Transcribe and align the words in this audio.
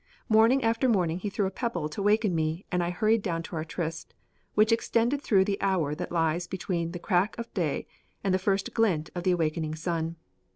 Morning 0.27 0.63
after 0.63 0.89
morning 0.89 1.19
he 1.19 1.29
threw 1.29 1.45
a 1.45 1.51
pebble 1.51 1.87
to 1.89 2.01
waken 2.01 2.33
me 2.33 2.65
and 2.71 2.81
I 2.83 2.89
hurried 2.89 3.21
down 3.21 3.43
to 3.43 3.55
our 3.55 3.63
tryst, 3.63 4.15
which 4.55 4.71
extended 4.71 5.21
through 5.21 5.45
the 5.45 5.61
hour 5.61 5.93
that 5.93 6.11
lies 6.11 6.47
between 6.47 6.91
the 6.91 6.97
crack 6.97 7.37
of 7.37 7.53
day 7.53 7.85
and 8.23 8.33
the 8.33 8.39
first 8.39 8.73
glint 8.73 9.11
of 9.13 9.21
the 9.25 9.31
awakening 9.31 9.75
sun. 9.75 10.15